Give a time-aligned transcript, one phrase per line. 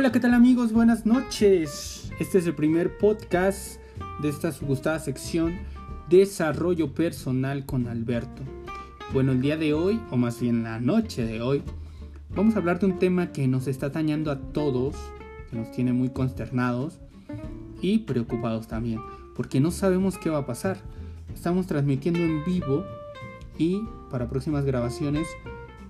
[0.00, 0.72] Hola, ¿qué tal amigos?
[0.72, 2.12] Buenas noches.
[2.20, 3.80] Este es el primer podcast
[4.22, 5.58] de esta gustada sección
[6.08, 8.42] Desarrollo Personal con Alberto.
[9.12, 11.64] Bueno, el día de hoy, o más bien la noche de hoy,
[12.30, 14.94] vamos a hablar de un tema que nos está dañando a todos,
[15.50, 17.00] que nos tiene muy consternados
[17.82, 19.00] y preocupados también,
[19.34, 20.78] porque no sabemos qué va a pasar.
[21.34, 22.84] Estamos transmitiendo en vivo
[23.58, 25.26] y para próximas grabaciones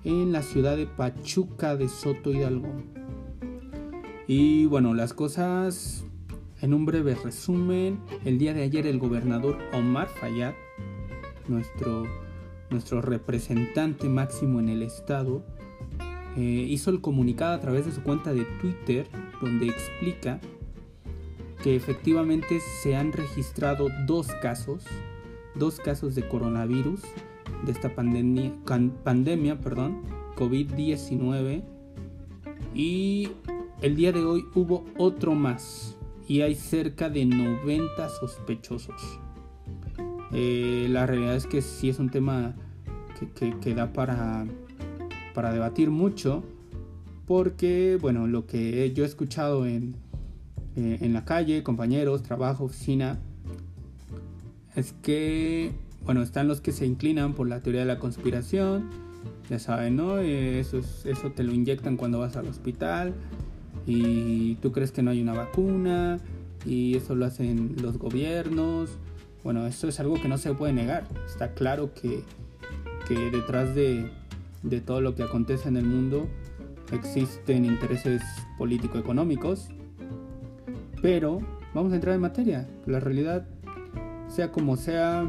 [0.02, 2.72] en la ciudad de Pachuca de Soto Hidalgo.
[4.28, 6.05] Y bueno, las cosas
[6.60, 7.98] en un breve resumen.
[8.27, 10.52] El día de ayer el gobernador Omar Fayad,
[11.48, 12.05] nuestro,
[12.69, 15.42] nuestro representante máximo en el estado,
[16.36, 19.09] eh, hizo el comunicado a través de su cuenta de Twitter
[19.41, 20.41] donde explica
[21.62, 24.84] que efectivamente se han registrado dos casos,
[25.55, 27.00] dos casos de coronavirus,
[27.64, 28.52] de esta pandemia,
[29.02, 30.03] pandemia perdón,
[30.36, 31.64] COVID-19
[32.75, 33.31] y
[33.81, 39.21] el día de hoy hubo otro más y hay cerca de 90 sospechosos.
[40.33, 42.55] Eh, la realidad es que sí es un tema
[43.34, 44.47] que, da para,
[45.34, 46.43] para debatir mucho
[47.27, 49.95] porque, bueno, lo que yo he escuchado en,
[50.77, 53.19] eh, en la calle, compañeros, trabajo, oficina,
[54.75, 55.73] es que,
[56.05, 58.89] bueno, están los que se inclinan por la teoría de la conspiración,
[59.51, 60.19] ya saben, ¿no?
[60.19, 63.15] Eh, eso, eso te lo inyectan cuando vas al hospital,
[63.89, 66.19] y tú crees que no hay una vacuna
[66.67, 68.91] y eso lo hacen los gobiernos.
[69.42, 71.08] Bueno, eso es algo que no se puede negar.
[71.27, 72.22] Está claro que,
[73.09, 74.11] detrás de,
[74.84, 76.28] todo lo que acontece en el mundo
[76.92, 78.20] existen intereses
[78.59, 79.69] político-económicos.
[81.00, 81.41] Pero
[81.72, 82.69] vamos a entrar en materia.
[82.84, 83.48] La realidad,
[84.28, 85.27] sea como sea,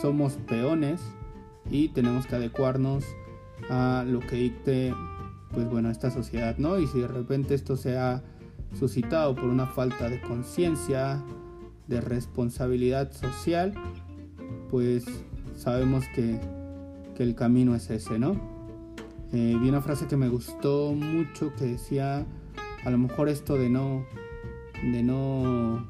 [0.00, 1.00] somos peones
[1.72, 3.04] y tenemos que adecuarnos
[3.68, 4.94] a lo que dicte
[5.54, 6.78] pues bueno, esta sociedad, ¿no?
[6.78, 8.22] Y si de repente esto se ha
[8.78, 11.22] suscitado por una falta de conciencia,
[11.86, 13.74] de responsabilidad social,
[14.70, 15.04] pues
[15.56, 16.40] sabemos que,
[17.18, 18.32] el camino es ese, ¿no?
[19.32, 22.26] Eh, vi una frase que me gustó mucho que decía,
[22.84, 24.04] a lo mejor esto de no,
[24.82, 25.86] de no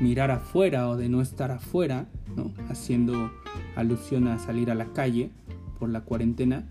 [0.00, 2.50] mirar afuera o de no estar afuera, ¿no?
[2.70, 3.30] Haciendo
[3.76, 5.30] alusión a salir a la calle
[5.78, 6.66] por la cuarentena,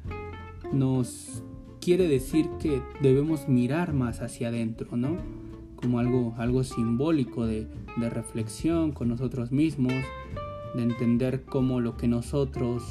[0.74, 1.44] nos
[1.86, 5.18] quiere decir que debemos mirar más hacia adentro, ¿no?
[5.76, 7.68] Como algo, algo simbólico de,
[8.10, 9.94] reflexión con nosotros mismos,
[10.74, 12.84] de entender cómo lo que nosotros,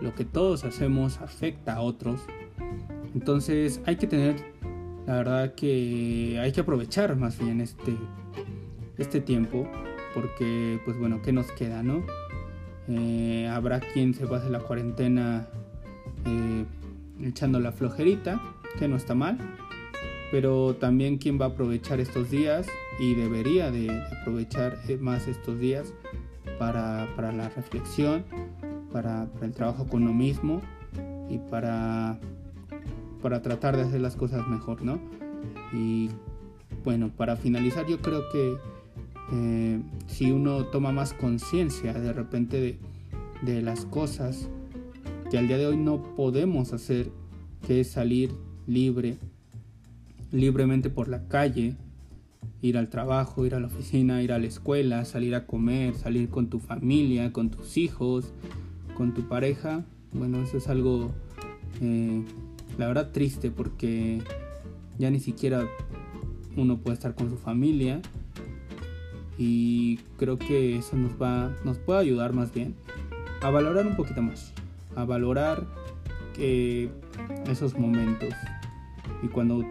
[0.00, 2.20] lo que todos hacemos afecta a otros.
[3.16, 4.36] Entonces hay que tener,
[5.08, 7.96] la verdad que hay que aprovechar más bien este,
[8.96, 9.66] este tiempo,
[10.14, 12.04] porque pues bueno, ¿qué nos queda, no?
[12.86, 15.48] Eh, habrá quien se pase la cuarentena
[16.26, 16.64] eh,
[17.22, 18.40] echando la flojerita,
[18.78, 19.38] que no está mal,
[20.30, 22.66] pero también quien va a aprovechar estos días
[22.98, 23.90] y debería de
[24.20, 25.92] aprovechar eh, más estos días
[26.58, 28.24] para, la reflexión,
[28.92, 30.62] para, el trabajo con uno mismo
[31.28, 32.18] y para,
[33.22, 34.98] para tratar de hacer las cosas mejor, ¿no?
[35.72, 36.10] Y
[36.84, 38.56] bueno, para finalizar yo creo que
[39.32, 42.78] eh, si uno toma más conciencia de repente de,
[43.42, 44.48] de las cosas,
[45.30, 47.10] que al día de hoy no podemos hacer,
[47.66, 48.30] que es salir
[48.66, 49.18] libre,
[50.30, 51.76] libremente por la calle,
[52.62, 56.28] ir al trabajo, ir a la oficina, ir a la escuela, salir a comer, salir
[56.28, 58.32] con tu familia, con tus hijos,
[58.96, 59.84] con tu pareja.
[60.12, 61.10] Bueno, eso es algo,
[61.80, 62.22] eh,
[62.78, 64.22] la verdad, triste porque
[64.98, 65.66] ya ni siquiera
[66.56, 68.00] uno puede estar con su familia
[69.38, 72.74] y creo que eso nos va, nos puede ayudar más bien
[73.42, 74.54] a valorar un poquito más
[74.96, 75.66] a valorar
[77.46, 78.34] esos momentos.
[79.22, 79.64] Y cuando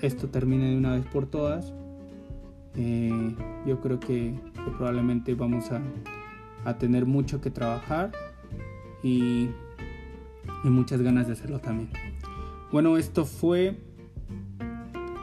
[0.00, 1.72] esto termine de una vez por todas,
[2.76, 3.34] eh,
[3.66, 4.34] yo creo que,
[4.76, 5.82] probablemente vamos a,
[6.78, 8.10] tener mucho que trabajar
[9.02, 9.50] y,
[10.64, 11.90] y muchas ganas de hacerlo también.
[12.72, 13.76] Bueno, esto fue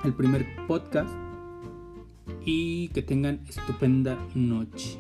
[0.04, 1.10] el primer podcast
[2.46, 5.00] y que tengan estupenda noche.